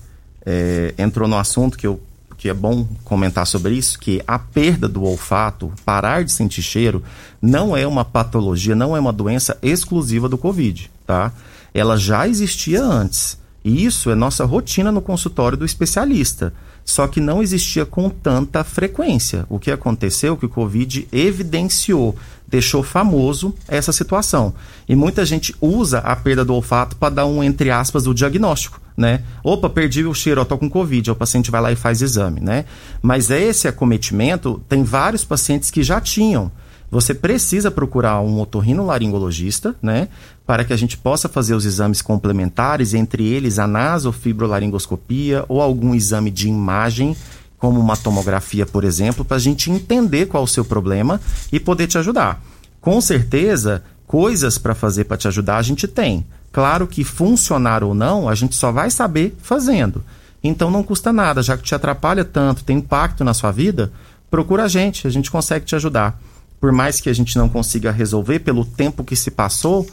[0.45, 1.99] é, entrou no assunto que eu
[2.37, 7.03] que é bom comentar sobre isso, que a perda do olfato, parar de sentir cheiro,
[7.41, 11.33] não é uma patologia, não é uma doença exclusiva do Covid, tá?
[11.73, 13.37] Ela já existia antes.
[13.65, 16.53] E isso é nossa rotina no consultório do especialista.
[16.85, 19.45] Só que não existia com tanta frequência.
[19.49, 22.15] O que aconteceu que o Covid evidenciou,
[22.47, 24.53] deixou famoso essa situação.
[24.87, 28.79] E muita gente usa a perda do olfato para dar um, entre aspas, o diagnóstico
[28.97, 29.21] né?
[29.43, 32.41] Opa, perdi o cheiro, eu tô com Covid, o paciente vai lá e faz exame,
[32.41, 32.65] né?
[32.99, 36.51] Mas esse acometimento, tem vários pacientes que já tinham.
[36.89, 40.07] Você precisa procurar um otorrinolaringologista, né?
[40.45, 45.93] Para que a gente possa fazer os exames complementares, entre eles a nasofibrolaringoscopia ou algum
[45.93, 47.15] exame de imagem,
[47.57, 51.19] como uma tomografia, por exemplo, para a gente entender qual o seu problema
[51.51, 52.41] e poder te ajudar.
[52.79, 56.25] Com certeza, coisas para fazer para te ajudar a gente tem.
[56.51, 60.03] Claro que funcionar ou não, a gente só vai saber fazendo.
[60.43, 63.91] Então não custa nada, já que te atrapalha tanto, tem impacto na sua vida,
[64.29, 66.19] procura a gente, a gente consegue te ajudar.
[66.59, 69.87] Por mais que a gente não consiga resolver pelo tempo que se passou,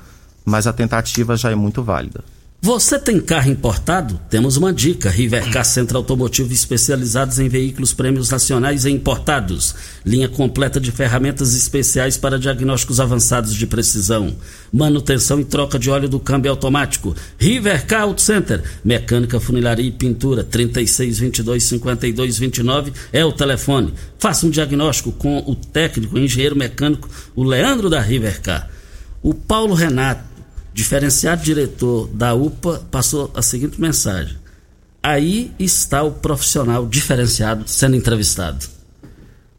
[0.44, 2.24] mas a tentativa já é muito válida.
[2.64, 4.18] Você tem carro importado?
[4.30, 9.74] Temos uma dica: Rivercar Centro Automotivo especializados em veículos prêmios nacionais e importados.
[10.02, 14.34] Linha completa de ferramentas especiais para diagnósticos avançados de precisão.
[14.72, 17.14] Manutenção e troca de óleo do câmbio automático.
[17.38, 18.62] Rivercar Auto Center.
[18.82, 20.42] Mecânica, funilaria e pintura.
[20.42, 23.92] 3622 5229 é o telefone.
[24.18, 28.70] Faça um diagnóstico com o técnico, o engenheiro mecânico, o Leandro da Rivercar.
[29.22, 30.33] O Paulo Renato
[30.74, 34.36] diferenciado diretor da UPA passou a seguinte mensagem:
[35.00, 38.66] Aí está o profissional diferenciado sendo entrevistado.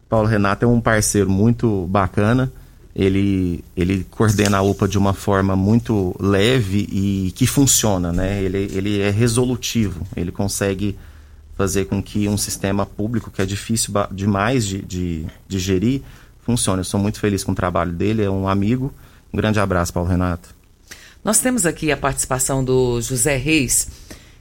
[0.09, 2.51] Paulo Renato é um parceiro muito bacana.
[2.93, 8.41] Ele, ele coordena a UPA de uma forma muito leve e que funciona, né?
[8.41, 10.97] Ele, ele é resolutivo, ele consegue
[11.57, 16.01] fazer com que um sistema público que é difícil demais de, de, de gerir
[16.45, 16.80] funcione.
[16.80, 18.93] Eu sou muito feliz com o trabalho dele, é um amigo.
[19.34, 20.55] Um grande abraço, Paulo Renato.
[21.26, 23.88] Nós temos aqui a participação do José Reis.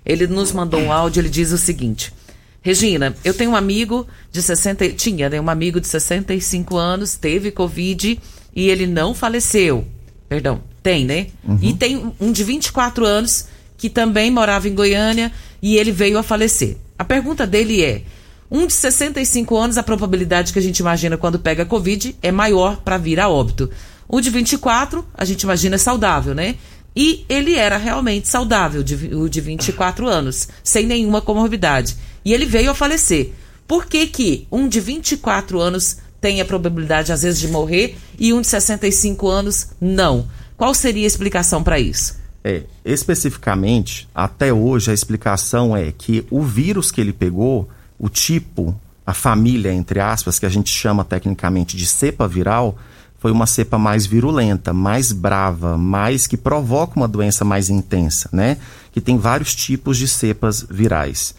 [0.04, 2.12] Ele nos mandou um áudio, ele diz o seguinte:
[2.60, 7.50] Regina, eu tenho um amigo de 60, tinha, né, um amigo de 65 anos, teve
[7.50, 8.20] Covid
[8.54, 9.86] e ele não faleceu.
[10.28, 11.28] Perdão, tem, né?
[11.42, 11.58] Uhum.
[11.62, 13.46] E tem um de 24 anos
[13.78, 15.32] que também morava em Goiânia
[15.62, 16.76] e ele veio a falecer.
[16.98, 18.02] A pergunta dele é:
[18.50, 22.82] um de 65 anos, a probabilidade que a gente imagina quando pega Covid é maior
[22.82, 23.70] para vir a óbito.
[24.06, 26.56] O de 24, a gente imagina saudável, né?
[26.96, 31.96] E ele era realmente saudável, o de 24 anos, sem nenhuma comorbidade.
[32.24, 33.32] E ele veio a falecer.
[33.66, 38.32] Por que, que um de 24 anos tem a probabilidade, às vezes, de morrer e
[38.32, 40.28] um de 65 anos não?
[40.56, 42.16] Qual seria a explicação para isso?
[42.44, 47.68] É, especificamente, até hoje a explicação é que o vírus que ele pegou,
[47.98, 52.78] o tipo, a família, entre aspas, que a gente chama tecnicamente de cepa viral,
[53.24, 58.58] foi uma cepa mais virulenta, mais brava, mais que provoca uma doença mais intensa, né?
[58.92, 61.34] Que tem vários tipos de cepas virais.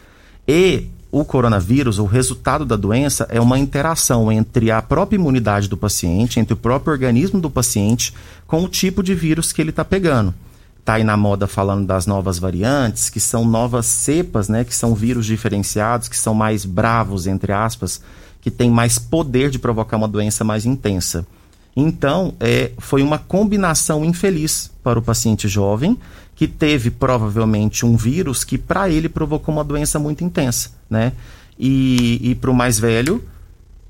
[0.47, 5.77] E o coronavírus, o resultado da doença é uma interação entre a própria imunidade do
[5.77, 8.15] paciente, entre o próprio organismo do paciente,
[8.47, 10.33] com o tipo de vírus que ele está pegando
[10.83, 14.93] tá aí na moda falando das novas variantes, que são novas cepas, né, que são
[14.93, 18.01] vírus diferenciados, que são mais bravos, entre aspas,
[18.39, 21.25] que têm mais poder de provocar uma doença mais intensa.
[21.75, 25.97] Então, é, foi uma combinação infeliz para o paciente jovem,
[26.35, 31.11] que teve provavelmente um vírus que para ele provocou uma doença muito intensa, né?
[31.57, 33.23] E, e para o mais velho,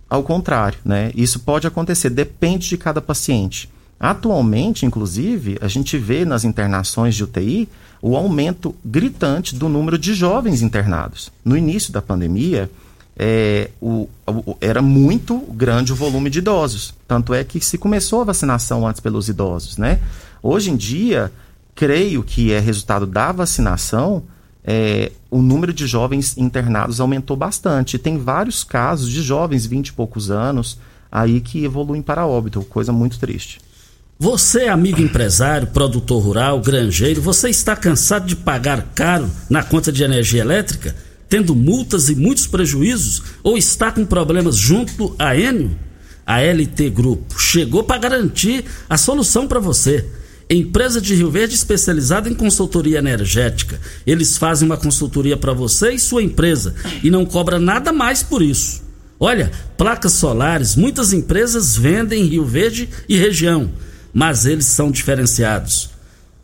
[0.10, 1.12] ao contrário, né?
[1.16, 3.70] Isso pode acontecer, depende de cada paciente.
[4.00, 7.68] Atualmente, inclusive, a gente vê nas internações de UTI
[8.02, 11.32] o aumento gritante do número de jovens internados.
[11.44, 12.70] No início da pandemia,
[13.18, 16.94] é, o, o, era muito grande o volume de idosos.
[17.08, 20.00] Tanto é que se começou a vacinação antes pelos idosos, né?
[20.44, 21.32] Hoje em dia,
[21.74, 24.24] creio que é resultado da vacinação,
[24.64, 28.00] é, o número de jovens internados aumentou bastante.
[28.00, 30.80] Tem vários casos de jovens, 20 e poucos anos,
[31.12, 33.60] aí que evoluem para óbito, coisa muito triste.
[34.18, 40.04] Você, amigo empresário, produtor rural, granjeiro, você está cansado de pagar caro na conta de
[40.04, 40.96] energia elétrica,
[41.36, 45.78] tendo multas e muitos prejuízos, ou está com problemas junto à Enio?
[46.26, 50.06] A LT Grupo chegou para garantir a solução para você.
[50.50, 53.82] Empresa de Rio Verde especializada em consultoria energética.
[54.08, 56.74] Eles fazem uma consultoria para você e sua empresa
[57.04, 58.82] e não cobra nada mais por isso.
[59.20, 63.70] Olha, placas solares, muitas empresas vendem em Rio Verde e região
[64.16, 65.90] mas eles são diferenciados.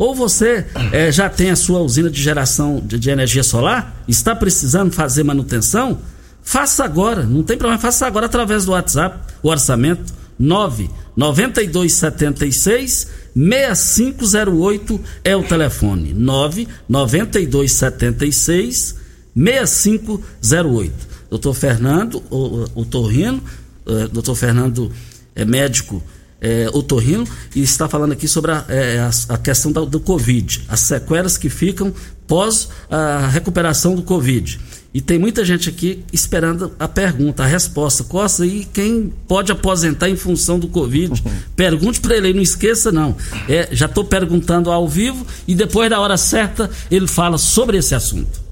[0.01, 4.35] Ou você é, já tem a sua usina de geração de, de, energia solar, está
[4.35, 5.99] precisando fazer manutenção?
[6.41, 15.35] Faça agora, não tem problema, faça agora através do WhatsApp, o orçamento 99276 6508 é
[15.35, 16.15] o telefone.
[16.15, 18.95] 99276
[19.35, 21.07] 6508.
[21.29, 23.39] Doutor Fernando, o, o Torrino,
[23.85, 24.91] uh, doutor Fernando
[25.35, 26.01] é médico
[26.41, 27.25] é, otorrino
[27.55, 31.37] e está falando aqui sobre a, é, a, a questão da, do Covid, as sequelas
[31.37, 31.93] que ficam
[32.27, 34.59] pós a recuperação do Covid.
[34.93, 38.03] E tem muita gente aqui esperando a pergunta, a resposta.
[38.03, 41.23] Costa, e quem pode aposentar em função do Covid?
[41.55, 43.15] Pergunte para ele, não esqueça não.
[43.47, 47.95] É, já estou perguntando ao vivo e depois da hora certa ele fala sobre esse
[47.95, 48.50] assunto.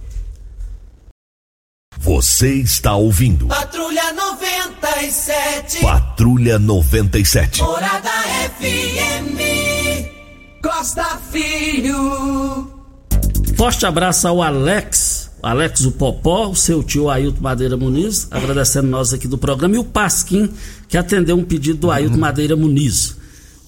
[2.01, 3.47] Você está ouvindo.
[3.47, 5.81] Patrulha 97.
[5.81, 7.61] Patrulha 97.
[7.61, 8.09] Morada
[8.57, 9.37] FM.
[10.63, 12.71] Costa Filho.
[13.57, 15.29] Forte abraço ao Alex.
[15.43, 19.79] Alex o Popó, o seu tio Ailton Madeira Muniz, agradecendo nós aqui do programa, e
[19.79, 20.49] o Pasquim,
[20.87, 23.18] que atendeu um pedido do Ailton Madeira Muniz.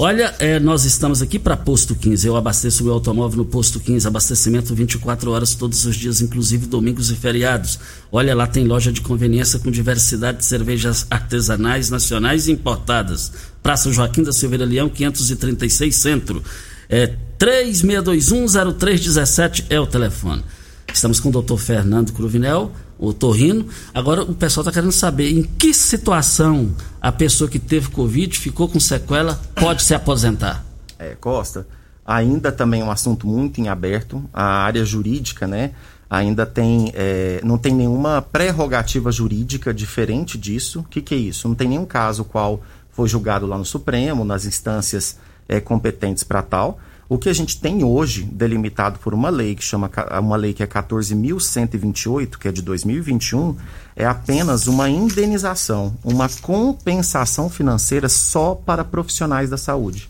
[0.04, 2.28] Olha, é, nós estamos aqui para Posto 15.
[2.28, 4.08] Eu abasteço meu automóvel no Posto 15.
[4.08, 7.78] Abastecimento 24 horas todos os dias, inclusive domingos e feriados.
[8.12, 13.32] Olha, lá tem loja de conveniência com diversidade de cervejas artesanais, nacionais e importadas.
[13.62, 16.44] Praça Joaquim da Silveira Leão, 536 Centro.
[16.90, 20.44] É, 36210317 é o telefone.
[20.92, 22.72] Estamos com o doutor Fernando Cruvinel,
[23.02, 23.66] o Torrino.
[23.94, 28.70] Agora o pessoal está querendo saber em que situação a pessoa que teve Covid, ficou
[28.70, 30.64] com sequela, pode se aposentar.
[31.00, 31.68] É, Costa,
[32.06, 34.24] ainda também é um assunto muito em aberto.
[34.32, 35.72] A área jurídica, né?
[36.12, 40.82] ainda tem, é, não tem nenhuma prerrogativa jurídica diferente disso.
[40.82, 41.48] O que, que é isso?
[41.48, 46.42] Não tem nenhum caso qual foi julgado lá no Supremo, nas instâncias é, competentes para
[46.42, 46.80] tal.
[47.12, 49.92] O que a gente tem hoje, delimitado por uma lei que chama
[50.22, 53.54] uma lei que é 14.128, que é de 2021,
[53.98, 60.10] é apenas uma indenização, uma compensação financeira só para profissionais da saúde.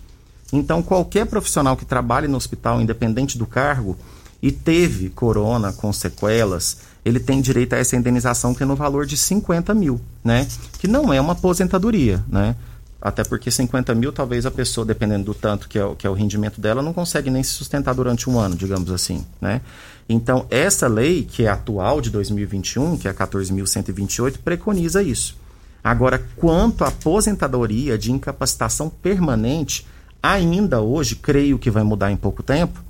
[0.54, 3.98] Então, qualquer profissional que trabalhe no hospital, independente do cargo,
[4.40, 9.08] e teve corona com sequelas, ele tem direito a essa indenização que é no valor
[9.08, 10.48] de 50 mil, né?
[10.78, 12.56] Que não é uma aposentadoria, né?
[13.02, 16.10] Até porque 50 mil, talvez a pessoa, dependendo do tanto que é, o, que é
[16.10, 19.62] o rendimento dela, não consegue nem se sustentar durante um ano, digamos assim, né?
[20.08, 25.36] Então, essa lei, que é atual de 2021, que é a 14.128, preconiza isso.
[25.84, 29.88] Agora, quanto à aposentadoria de incapacitação permanente,
[30.22, 32.84] ainda hoje, creio que vai mudar em pouco tempo,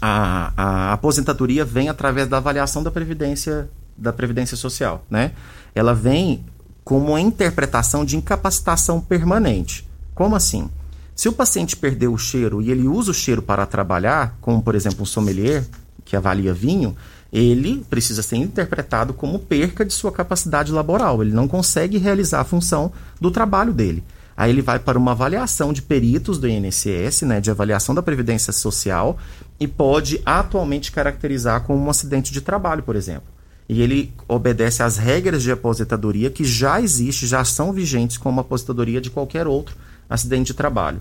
[0.00, 5.32] a, a aposentadoria vem através da avaliação da previdência da previdência social, né?
[5.72, 6.44] Ela vem
[6.84, 9.88] como uma interpretação de incapacitação permanente.
[10.14, 10.68] Como assim?
[11.14, 14.74] Se o paciente perdeu o cheiro e ele usa o cheiro para trabalhar, como por
[14.74, 15.64] exemplo um sommelier
[16.04, 16.94] que avalia vinho,
[17.32, 21.22] ele precisa ser interpretado como perca de sua capacidade laboral.
[21.22, 24.04] Ele não consegue realizar a função do trabalho dele.
[24.36, 28.52] Aí ele vai para uma avaliação de peritos do INSS, né, de avaliação da Previdência
[28.52, 29.16] Social,
[29.58, 33.33] e pode atualmente caracterizar como um acidente de trabalho, por exemplo.
[33.68, 39.00] E ele obedece às regras de aposentadoria que já existem, já são vigentes como aposentadoria
[39.00, 39.76] de qualquer outro
[40.08, 41.00] acidente de trabalho.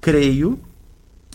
[0.00, 0.58] Creio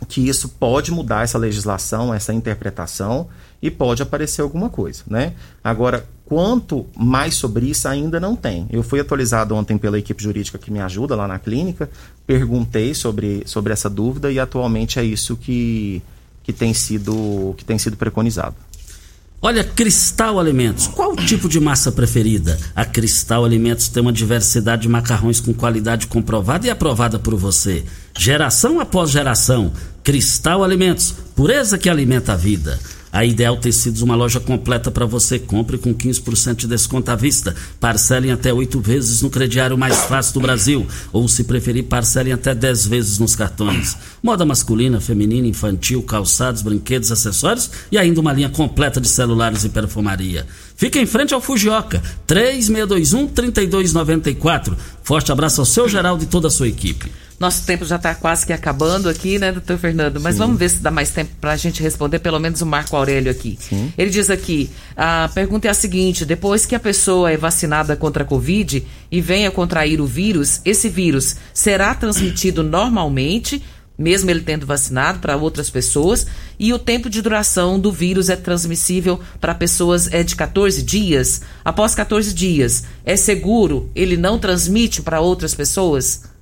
[0.07, 3.27] que isso pode mudar essa legislação, essa interpretação
[3.61, 5.33] e pode aparecer alguma coisa, né?
[5.63, 8.67] Agora, quanto mais sobre isso ainda não tem.
[8.69, 11.89] Eu fui atualizado ontem pela equipe jurídica que me ajuda lá na clínica,
[12.25, 16.01] perguntei sobre, sobre essa dúvida e atualmente é isso que,
[16.41, 18.55] que, tem, sido, que tem sido preconizado.
[19.45, 22.57] Olha, Cristal Alimentos, qual o tipo de massa preferida?
[22.73, 27.83] A Cristal Alimentos tem uma diversidade de macarrões com qualidade comprovada e aprovada por você.
[28.17, 29.73] Geração após geração.
[30.01, 32.79] Cristal Alimentos, pureza que alimenta a vida.
[33.13, 35.37] A Ideal Tecidos, uma loja completa para você.
[35.37, 37.55] Compre com 15% de desconto à vista.
[37.79, 40.87] Parcelem até oito vezes no crediário mais fácil do Brasil.
[41.11, 43.95] Ou, se preferir, parcelem até 10 vezes nos cartões.
[44.23, 49.69] Moda masculina, feminina, infantil, calçados, brinquedos, acessórios e ainda uma linha completa de celulares e
[49.69, 50.47] perfumaria.
[50.75, 54.75] Fica em frente ao Fujioka, 3621-3294.
[55.03, 57.11] Forte abraço ao seu Geraldo e toda a sua equipe.
[57.39, 60.19] Nosso tempo já está quase que acabando aqui, né, doutor Fernando?
[60.19, 60.39] Mas Sim.
[60.39, 63.31] vamos ver se dá mais tempo para a gente responder, pelo menos o Marco Aurélio
[63.31, 63.57] aqui.
[63.59, 63.91] Sim.
[63.97, 68.23] Ele diz aqui: a pergunta é a seguinte: depois que a pessoa é vacinada contra
[68.23, 73.61] a Covid e venha contrair o vírus, esse vírus será transmitido normalmente?
[73.97, 76.25] mesmo ele tendo vacinado para outras pessoas,
[76.59, 81.41] e o tempo de duração do vírus é transmissível para pessoas é de 14 dias.
[81.63, 83.89] Após 14 dias, é seguro?
[83.95, 86.32] Ele não transmite para outras pessoas?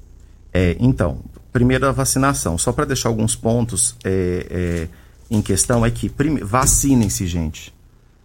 [0.54, 1.20] É, então,
[1.52, 2.58] primeiro a vacinação.
[2.58, 4.88] Só para deixar alguns pontos é, é,
[5.30, 6.12] em questão é que
[6.44, 7.74] vacinem-se, gente.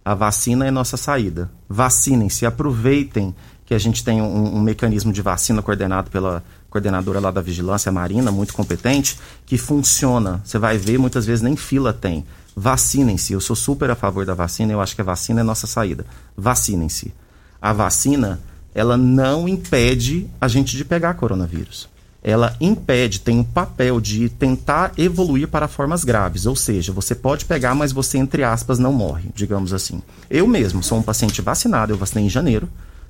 [0.03, 1.51] A vacina é nossa saída.
[1.67, 7.31] Vacinem-se, aproveitem que a gente tem um, um, mecanismo de vacina coordenado pela coordenadora lá
[7.31, 10.41] da Vigilância Marina, muito competente, que funciona.
[10.45, 12.25] Você vai ver, muitas vezes nem fila tem.
[12.55, 13.33] Vacinem-se.
[13.33, 16.05] Eu sou super a favor da vacina, eu acho que a vacina é nossa saída.
[16.35, 17.13] Vacinem-se.
[17.61, 18.39] A vacina,
[18.73, 21.89] ela não impede a gente de pegar coronavírus
[22.27, 27.45] ela impede, tem um papel de tentar evoluir para formas graves, ou seja, você pode
[27.45, 30.01] pegar, mas você, entre aspas, não morre, digamos assim.
[30.29, 32.67] Eu mesmo sou um paciente vacinado, eu vacinei em janeiro,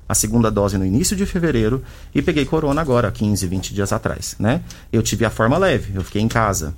[0.08, 1.82] a segunda dose no início de fevereiro
[2.14, 4.62] e peguei corona agora, 15, 20 dias atrás, né?
[4.92, 6.72] Eu tive a forma leve, eu fiquei em casa,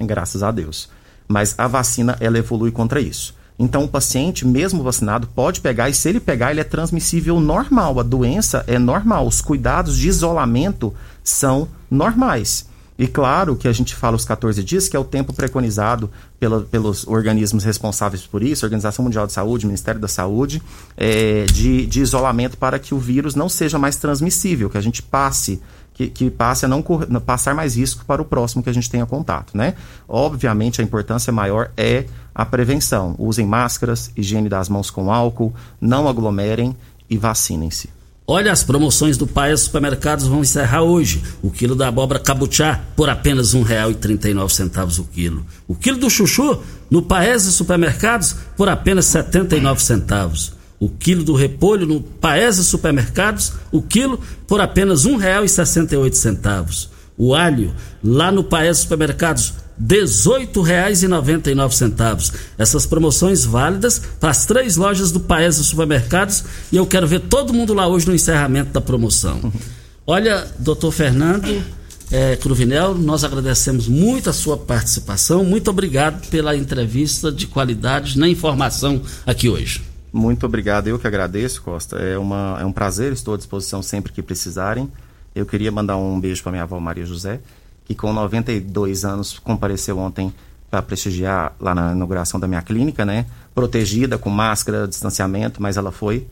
[0.00, 0.90] graças a Deus.
[1.28, 3.32] Mas a vacina, ela evolui contra isso.
[3.62, 8.00] Então, o paciente, mesmo vacinado, pode pegar, e se ele pegar, ele é transmissível normal.
[8.00, 9.26] A doença é normal.
[9.26, 12.64] Os cuidados de isolamento são normais.
[12.98, 16.62] E claro que a gente fala os 14 dias, que é o tempo preconizado pela,
[16.62, 20.62] pelos organismos responsáveis por isso, Organização Mundial de Saúde, Ministério da Saúde,
[20.96, 25.02] é, de, de isolamento para que o vírus não seja mais transmissível, que a gente
[25.02, 25.60] passe
[26.00, 26.82] que, que, passe a não
[27.24, 29.74] passar mais risco para o próximo que a gente tenha contato, né?
[30.08, 33.14] Obviamente a importância maior é a prevenção.
[33.18, 36.74] Usem máscaras, higiene das mãos com álcool, não aglomerem
[37.08, 37.90] e vacinem-se.
[38.26, 41.22] Olha, as promoções do Paes Supermercados vão encerrar hoje.
[41.42, 45.44] O quilo da abóbora cabuchá por apenas R$ 1,39 o quilo.
[45.66, 50.59] O quilo do chuchu no Paes Supermercados por apenas R$ 79 centavos.
[50.80, 56.88] O quilo do repolho no Paes Supermercados, o quilo por apenas R$ 1,68.
[57.18, 62.32] O alho lá no Paes Supermercados R$ 18,99.
[62.56, 67.52] Essas promoções válidas para as três lojas do Paes Supermercados e eu quero ver todo
[67.52, 69.52] mundo lá hoje no encerramento da promoção.
[70.06, 71.62] Olha, doutor Fernando
[72.10, 75.44] é, Cruvinel, nós agradecemos muito a sua participação.
[75.44, 79.89] Muito obrigado pela entrevista de qualidade na informação aqui hoje.
[80.12, 81.96] Muito obrigado, eu que agradeço, Costa.
[81.96, 84.90] É, uma, é um prazer, estou à disposição sempre que precisarem.
[85.34, 87.40] Eu queria mandar um beijo para minha avó Maria José,
[87.84, 90.32] que com 92 anos compareceu ontem
[90.70, 93.26] para prestigiar lá na inauguração da minha clínica, né?
[93.54, 96.26] Protegida, com máscara, distanciamento, mas ela foi.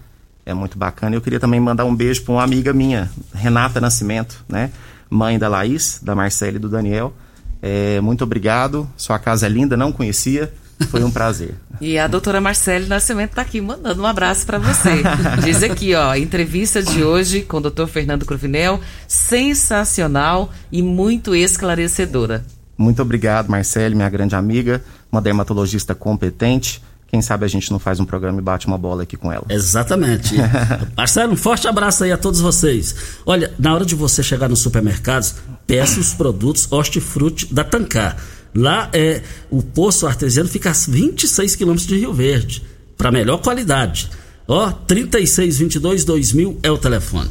[0.46, 1.14] É muito bacana.
[1.14, 4.72] Eu queria também mandar um beijo para uma amiga minha, Renata Nascimento, né?
[5.10, 7.12] Mãe da Laís, da Marcela e do Daniel.
[7.60, 8.88] É, muito obrigado.
[8.96, 10.52] Sua casa é linda, não conhecia.
[10.86, 11.54] Foi um prazer.
[11.80, 15.02] e a doutora Marcele Nascimento está aqui mandando um abraço para você.
[15.44, 22.44] Diz aqui, ó, entrevista de hoje com o doutor Fernando Cruvinel, sensacional e muito esclarecedora.
[22.76, 26.80] Muito obrigado, Marcele, minha grande amiga, uma dermatologista competente.
[27.08, 29.44] Quem sabe a gente não faz um programa e bate uma bola aqui com ela.
[29.48, 30.36] Exatamente.
[30.96, 32.94] Marcelo, um forte abraço aí a todos vocês.
[33.24, 35.34] Olha, na hora de você chegar nos supermercados,
[35.66, 38.16] peça os produtos hortifruti da Tancar
[38.58, 42.64] Lá é o poço artesiano fica a 26 quilômetros de Rio Verde,
[42.96, 44.10] para melhor qualidade.
[44.48, 47.30] Ó, 3622 2000 é o telefone.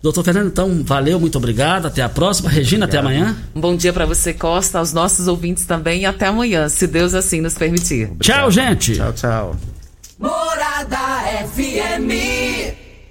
[0.00, 1.86] Doutor Fernando, então, valeu, muito obrigado.
[1.86, 2.48] Até a próxima.
[2.48, 3.06] Regina, obrigado.
[3.06, 3.36] até amanhã.
[3.56, 6.02] Um bom dia para você, Costa, aos nossos ouvintes também.
[6.02, 8.04] E até amanhã, se Deus assim nos permitir.
[8.04, 8.20] Obrigado.
[8.20, 8.94] Tchau, gente.
[8.94, 9.56] Tchau, tchau.
[10.20, 10.98] Morada
[11.52, 12.57] FM.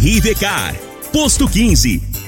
[0.00, 0.74] Rivecar.
[1.12, 2.09] Posto 15.